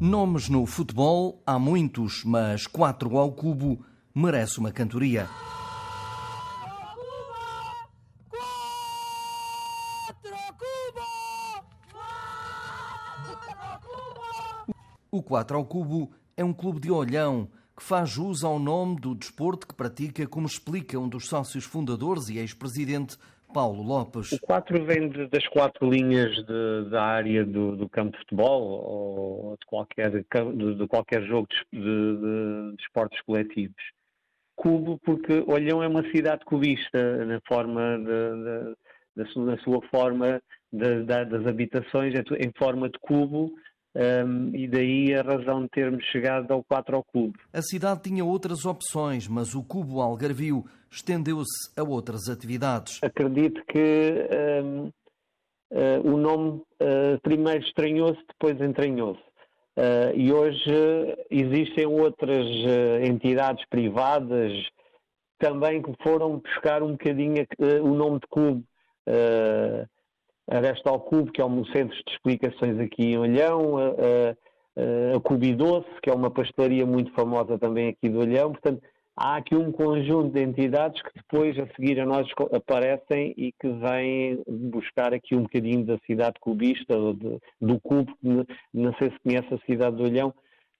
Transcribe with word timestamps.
Nomes 0.00 0.48
no 0.48 0.64
futebol 0.64 1.42
há 1.44 1.58
muitos, 1.58 2.22
mas 2.22 2.68
quatro 2.68 3.18
ao 3.18 3.32
cubo 3.32 3.84
merece 4.14 4.60
uma 4.60 4.70
cantoria. 4.70 5.28
O 15.10 15.20
4 15.20 15.56
ao 15.56 15.64
cubo 15.64 16.12
é 16.36 16.44
um 16.44 16.52
clube 16.52 16.78
de 16.78 16.92
olhão 16.92 17.48
que 17.76 17.82
faz 17.82 18.08
jus 18.08 18.44
ao 18.44 18.60
nome 18.60 19.00
do 19.00 19.16
desporto 19.16 19.66
que 19.66 19.74
pratica, 19.74 20.28
como 20.28 20.46
explica 20.46 20.96
um 20.96 21.08
dos 21.08 21.26
sócios 21.26 21.64
fundadores 21.64 22.28
e 22.28 22.38
ex-presidente 22.38 23.16
Paulo 23.52 23.82
Lopes. 23.82 24.32
O 24.32 24.40
4 24.40 24.84
vem 24.84 25.08
de, 25.08 25.26
das 25.28 25.46
quatro 25.48 25.90
linhas 25.90 26.36
de, 26.44 26.90
da 26.90 27.02
área 27.02 27.44
do, 27.44 27.76
do, 27.76 27.88
campo 27.88 28.12
de 28.12 28.18
futebol 28.18 28.62
ou 28.62 29.56
de 29.58 29.66
qualquer, 29.66 30.10
de, 30.10 30.74
de 30.74 30.86
qualquer 30.86 31.22
jogo 31.24 31.48
de, 31.72 32.74
esportes 32.78 33.20
coletivos. 33.22 33.82
Cubo, 34.56 34.98
porque 34.98 35.44
Olhão 35.46 35.82
é 35.82 35.88
uma 35.88 36.02
cidade 36.10 36.44
cubista 36.44 37.24
na 37.24 37.40
forma 37.46 37.98
da, 39.16 39.56
sua 39.58 39.80
forma 39.88 40.40
das 40.72 41.46
habitações, 41.46 42.14
é 42.14 42.22
em 42.44 42.52
forma 42.56 42.88
de 42.88 42.98
cubo, 42.98 43.52
um, 43.98 44.54
e 44.54 44.68
daí 44.68 45.12
a 45.12 45.22
razão 45.22 45.62
de 45.62 45.68
termos 45.70 46.04
chegado 46.04 46.52
ao 46.52 46.62
4 46.62 46.94
ao 46.94 47.02
cubo. 47.02 47.36
A 47.52 47.60
cidade 47.60 48.02
tinha 48.02 48.24
outras 48.24 48.64
opções, 48.64 49.26
mas 49.26 49.56
o 49.56 49.62
cubo 49.62 50.00
Algarvio 50.00 50.64
estendeu-se 50.88 51.68
a 51.76 51.82
outras 51.82 52.28
atividades. 52.28 53.00
Acredito 53.02 53.60
que 53.66 54.28
um, 54.62 54.92
uh, 55.72 56.08
o 56.08 56.16
nome 56.16 56.62
uh, 56.80 57.20
primeiro 57.22 57.64
estranhou-se, 57.64 58.22
depois 58.28 58.60
entranhou-se. 58.60 59.20
Uh, 59.76 60.14
e 60.14 60.32
hoje 60.32 60.72
existem 61.28 61.86
outras 61.86 62.46
entidades 63.04 63.64
privadas 63.68 64.52
também 65.40 65.82
que 65.82 65.92
foram 66.02 66.38
buscar 66.38 66.82
um 66.82 66.92
bocadinho 66.92 67.46
o 67.82 67.94
nome 67.94 68.18
de 68.20 68.26
cubo 68.28 68.64
Aresta 70.48 70.88
ao 70.90 71.00
Cubo, 71.00 71.30
que 71.30 71.40
é 71.40 71.44
um 71.44 71.64
centro 71.66 71.94
de 71.94 72.12
explicações 72.12 72.78
aqui 72.80 73.12
em 73.12 73.18
Olhão, 73.18 73.76
a, 73.76 73.82
a, 73.86 75.16
a 75.16 75.20
Cubidoce, 75.20 75.88
que 76.02 76.10
é 76.10 76.14
uma 76.14 76.30
pastelaria 76.30 76.86
muito 76.86 77.12
famosa 77.12 77.58
também 77.58 77.88
aqui 77.88 78.08
do 78.08 78.20
Olhão. 78.20 78.52
Portanto, 78.52 78.82
há 79.14 79.36
aqui 79.36 79.54
um 79.54 79.70
conjunto 79.70 80.32
de 80.32 80.42
entidades 80.42 81.02
que 81.02 81.10
depois, 81.14 81.58
a 81.58 81.66
seguir 81.74 82.00
a 82.00 82.06
nós, 82.06 82.26
aparecem 82.52 83.34
e 83.36 83.52
que 83.60 83.68
vêm 83.68 84.42
buscar 84.48 85.12
aqui 85.12 85.34
um 85.36 85.42
bocadinho 85.42 85.84
da 85.84 85.98
cidade 86.06 86.36
cubista, 86.40 86.94
de, 87.14 87.38
do 87.60 87.78
cubo, 87.80 88.12
não 88.72 88.94
sei 88.94 89.10
se 89.10 89.18
conhece 89.20 89.52
a 89.52 89.58
cidade 89.66 89.96
do 89.96 90.04
Olhão, 90.04 90.32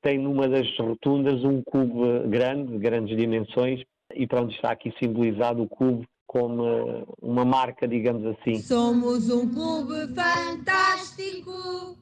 tem 0.00 0.18
numa 0.18 0.48
das 0.48 0.68
rotundas 0.78 1.42
um 1.42 1.60
cubo 1.62 2.28
grande, 2.28 2.72
de 2.72 2.78
grandes 2.78 3.16
dimensões, 3.16 3.82
e 4.14 4.26
pronto, 4.26 4.54
está 4.54 4.70
aqui 4.70 4.94
simbolizado 5.02 5.62
o 5.62 5.68
cubo 5.68 6.06
como 6.26 7.06
uma 7.22 7.44
marca, 7.44 7.86
digamos 7.86 8.24
assim. 8.26 8.60
Somos 8.62 9.30
um 9.30 9.48
clube 9.48 10.12
fantástico, 10.14 11.96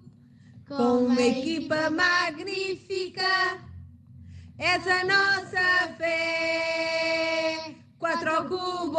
com 0.67 1.07
uma 1.07 1.21
equipa 1.21 1.91
magnífica. 1.91 3.23
Essa 4.59 4.91
é 4.91 5.05
nossa 5.05 5.95
fé, 5.99 7.75
quatro 7.99 8.31
ao 8.31 8.45
cubo 8.45 8.99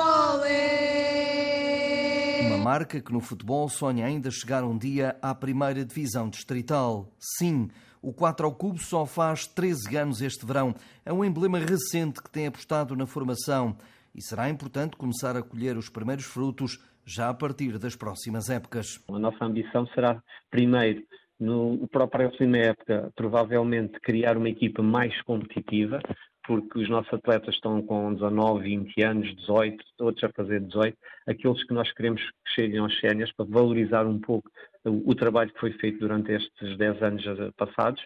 Uma 2.47 2.57
marca 2.57 2.99
que 2.99 3.13
no 3.13 3.21
futebol 3.21 3.69
sonha 3.69 4.05
ainda 4.05 4.29
chegar 4.29 4.63
um 4.63 4.77
dia 4.77 5.17
à 5.21 5.33
primeira 5.33 5.85
divisão 5.85 6.29
distrital. 6.29 7.09
Sim, 7.17 7.69
o 8.01 8.13
4 8.13 8.45
ao 8.45 8.53
cubo 8.53 8.77
só 8.77 9.05
faz 9.05 9.47
13 9.47 9.95
anos 9.95 10.21
este 10.21 10.45
verão. 10.45 10.75
É 11.03 11.11
um 11.11 11.25
emblema 11.25 11.57
recente 11.57 12.21
que 12.21 12.29
tem 12.29 12.45
apostado 12.45 12.95
na 12.95 13.07
formação 13.07 13.75
e 14.15 14.21
será 14.21 14.49
importante 14.49 14.95
começar 14.95 15.35
a 15.35 15.43
colher 15.43 15.77
os 15.77 15.89
primeiros 15.89 16.25
frutos 16.25 16.79
já 17.05 17.29
a 17.29 17.33
partir 17.33 17.77
das 17.77 17.95
próximas 17.95 18.49
épocas. 18.49 19.03
A 19.09 19.19
nossa 19.19 19.43
ambição 19.43 19.85
será, 19.87 20.23
primeiro, 20.49 21.03
no 21.39 21.87
própria 21.89 22.29
próxima 22.29 22.57
época, 22.57 23.11
provavelmente 23.15 23.99
criar 23.99 24.37
uma 24.37 24.49
equipa 24.49 24.81
mais 24.81 25.21
competitiva, 25.23 26.01
porque 26.47 26.79
os 26.79 26.89
nossos 26.89 27.13
atletas 27.13 27.55
estão 27.55 27.81
com 27.81 28.13
19, 28.13 28.63
20 28.63 29.03
anos, 29.03 29.35
18, 29.35 29.83
outros 29.99 30.23
a 30.23 30.33
fazer 30.33 30.61
18, 30.61 30.97
aqueles 31.27 31.63
que 31.65 31.73
nós 31.73 31.91
queremos 31.91 32.21
que 32.21 32.53
cheguem 32.55 32.79
aos 32.79 32.97
séniores 32.99 33.33
para 33.35 33.45
valorizar 33.45 34.05
um 34.05 34.19
pouco 34.19 34.49
o, 34.85 35.11
o, 35.11 35.15
trabalho 35.15 35.51
que 35.51 35.59
foi 35.59 35.73
feito 35.73 35.99
durante 35.99 36.31
estes 36.31 36.77
10 36.77 37.01
anos 37.01 37.23
passados. 37.57 38.01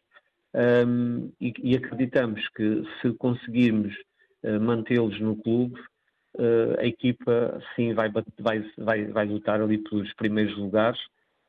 Um, 0.51 1.31
e, 1.39 1.53
e, 1.61 1.77
acreditamos 1.77 2.47
que 2.55 2.83
se 3.01 3.13
conseguirmos 3.13 3.93
uh, 4.43 4.59
mantê-los 4.59 5.19
no 5.19 5.35
clube, 5.35 5.79
a 6.79 6.85
equipa 6.85 7.61
sim 7.75 7.93
vai, 7.93 8.09
vai, 8.39 8.63
vai, 8.77 9.05
vai 9.05 9.25
lutar 9.25 9.61
ali 9.61 9.77
pelos 9.77 10.13
primeiros 10.13 10.55
lugares, 10.57 10.99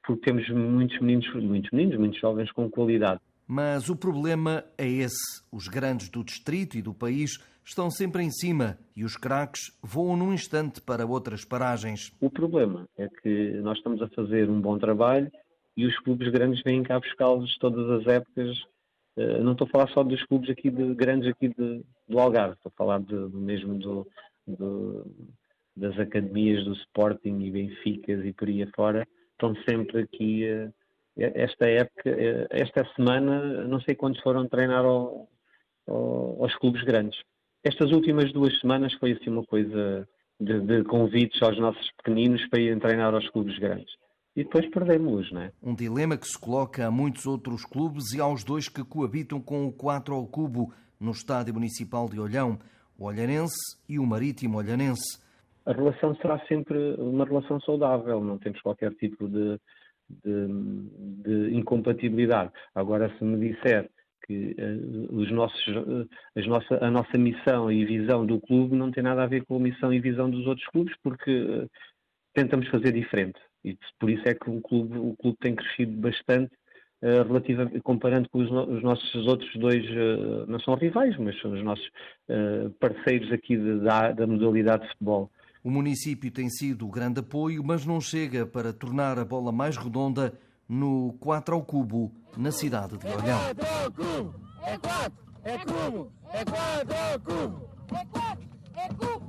porque 0.07 0.23
temos 0.23 0.49
muitos 0.49 0.99
meninos, 1.01 1.33
muitos 1.35 1.71
meninos, 1.71 1.99
muitos 1.99 2.21
jovens 2.21 2.51
com 2.53 2.71
qualidade. 2.71 3.21
Mas 3.47 3.89
o 3.89 3.97
problema 3.97 4.65
é 4.79 4.87
esse. 4.87 5.43
Os 5.53 5.67
grandes 5.67 6.09
do 6.09 6.23
distrito 6.23 6.77
e 6.77 6.83
do 6.83 6.95
país 6.95 7.33
estão 7.65 7.91
sempre 7.91 8.23
em 8.23 8.31
cima 8.31 8.79
e 8.97 9.05
os 9.05 9.17
craques 9.17 9.77
voam 9.83 10.17
num 10.17 10.33
instante 10.33 10.81
para 10.81 11.07
outras 11.07 11.45
paragens. 11.45 12.13
O 12.21 12.31
problema 12.31 12.89
é 12.97 13.09
que 13.09 13.53
nós 13.63 13.79
estamos 13.79 14.01
a 14.03 14.09
fazer 14.09 14.49
um 14.49 14.61
bom 14.61 14.79
trabalho 14.79 15.31
e 15.77 15.87
os 15.87 15.99
clubes 16.01 16.31
grandes 16.31 16.63
vêm 16.63 16.83
cá 16.83 16.99
buscá-los 16.99 17.57
todas 17.59 17.89
as 18.01 18.07
épocas. 18.07 18.57
Uh, 19.17 19.43
não 19.43 19.53
estou 19.53 19.67
a 19.67 19.71
falar 19.71 19.89
só 19.89 20.03
dos 20.03 20.23
clubes 20.27 20.49
aqui 20.51 20.71
de, 20.71 20.95
grandes 20.95 21.29
aqui 21.29 21.49
de, 21.49 21.85
do 22.09 22.19
Algarve, 22.19 22.55
estou 22.55 22.71
a 22.73 22.79
falar 22.79 23.01
de, 23.01 23.15
mesmo 23.15 23.75
do, 23.79 24.07
do, 24.57 25.07
das 25.77 25.99
academias 25.99 26.65
do 26.65 26.73
Sporting 26.75 27.41
e 27.41 27.51
Benficas 27.51 28.25
e 28.25 28.33
por 28.33 28.49
aí 28.49 28.63
afora, 28.63 29.07
estão 29.33 29.55
sempre 29.69 30.03
aqui. 30.03 30.45
Uh, 30.51 30.73
esta 31.17 31.67
época, 31.67 32.11
uh, 32.11 32.47
esta 32.51 32.85
semana, 32.95 33.65
não 33.65 33.81
sei 33.81 33.95
quantos 33.95 34.21
foram 34.23 34.49
treinar 34.49 34.85
ao, 34.85 35.29
ao, 35.87 36.43
aos 36.43 36.55
clubes 36.57 36.83
grandes. 36.85 37.19
Estas 37.63 37.93
últimas 37.93 38.33
duas 38.33 38.59
semanas 38.61 38.93
foi 38.95 39.13
assim 39.13 39.31
uma 39.31 39.45
coisa 39.45 40.09
de, 40.41 40.61
de 40.61 40.85
convites 40.85 41.43
aos 41.43 41.59
nossos 41.59 41.91
pequeninos 41.99 42.47
para 42.49 42.61
irem 42.61 42.79
treinar 42.79 43.15
aos 43.15 43.29
clubes 43.29 43.59
grandes 43.59 43.93
e 44.35 44.45
depois 44.45 44.69
perdemos-los, 44.71 45.31
não 45.33 45.43
é? 45.43 45.53
Um 45.63 45.75
dilema 45.75 46.17
que 46.17 46.27
se 46.27 46.39
coloca 46.39 46.87
a 46.87 46.91
muitos 46.91 47.27
outros 47.27 47.65
clubes 47.65 48.13
e 48.13 48.21
aos 48.21 48.45
dois 48.45 48.69
que 48.69 48.85
coabitam 48.85 49.41
com 49.41 49.67
o 49.67 49.73
4 49.73 50.15
ao 50.15 50.27
cubo 50.27 50.73
no 50.99 51.11
Estádio 51.11 51.55
Municipal 51.55 52.09
de 52.09 52.21
Olhão 52.21 52.59
o 53.01 53.07
olhanense 53.07 53.79
e 53.89 53.99
o 53.99 54.07
marítimo 54.07 54.59
olhanense. 54.59 55.19
A 55.65 55.73
relação 55.73 56.15
será 56.17 56.39
sempre 56.47 56.77
uma 56.99 57.25
relação 57.25 57.59
saudável, 57.61 58.23
não 58.23 58.39
temos 58.39 58.61
qualquer 58.61 58.93
tipo 58.95 59.27
de, 59.27 59.59
de, 60.09 60.47
de 61.25 61.57
incompatibilidade. 61.57 62.53
Agora, 62.75 63.11
se 63.17 63.25
me 63.25 63.49
disser 63.49 63.91
que 64.27 64.55
uh, 64.59 65.17
os 65.17 65.31
nossos, 65.33 65.67
uh, 65.69 66.09
as 66.37 66.47
nossa, 66.47 66.85
a 66.85 66.91
nossa 66.91 67.17
missão 67.17 67.73
e 67.73 67.85
visão 67.87 68.27
do 68.27 68.39
clube 68.39 68.77
não 68.77 68.91
tem 68.91 69.03
nada 69.03 69.23
a 69.23 69.27
ver 69.27 69.45
com 69.47 69.57
a 69.57 69.61
missão 69.61 69.93
e 69.93 69.99
visão 69.99 70.31
dos 70.31 70.47
outros 70.47 70.67
clubes, 70.69 70.95
porque 71.03 71.43
uh, 71.43 71.71
tentamos 72.35 72.69
fazer 72.69 72.93
diferente. 72.93 73.41
E 73.65 73.79
por 73.99 74.11
isso 74.11 74.29
é 74.29 74.35
que 74.35 74.51
o 74.51 74.61
clube, 74.61 74.99
o 74.99 75.17
clube 75.17 75.39
tem 75.41 75.55
crescido 75.55 75.93
bastante 75.93 76.53
eh, 76.53 76.60
relativa, 77.03 77.71
comparando 77.83 78.29
com 78.29 78.41
os, 78.41 78.51
os, 78.51 78.83
nossos 78.83 79.27
outros 79.27 79.51
dois, 79.57 79.85
uh, 79.91 80.47
não 80.47 80.61
são 80.61 80.75
rivais, 80.75 81.17
mas 81.19 81.41
são 81.41 81.53
os 81.53 81.65
nossos 81.65 81.87
uh, 82.29 82.71
parceiros 82.79 83.33
aqui 83.33 83.57
de, 83.57 83.81
da, 83.81 84.13
da 84.13 84.27
modalidade 84.27 84.83
de 84.83 84.89
futebol. 84.91 85.31
O 85.63 85.71
município 85.71 86.31
tem 86.31 86.49
sido 86.49 86.87
o 86.87 86.91
grande 86.91 87.21
apoio, 87.21 87.63
mas 87.65 87.85
não 87.85 88.01
chega 88.01 88.47
para 88.47 88.73
tornar 88.73 89.19
a 89.19 89.25
bola 89.25 89.53
mais 89.53 89.77
redonda 89.77 90.33
no 90.69 91.15
4 91.21 91.55
ao 91.55 91.63
cubo, 91.63 92.13
na 92.37 92.53
cidade 92.53 92.97
de 92.97 93.07
Olhão. 93.07 93.41
É 94.65 94.79
4 94.79 95.31
é 95.43 95.59
cubo, 95.59 96.13
é 96.33 96.45
4 96.45 96.95
é 96.95 97.19
cubo, 97.19 97.71
é 97.93 98.05
4 98.05 98.49
é 98.77 98.89
cubo. 98.95 99.20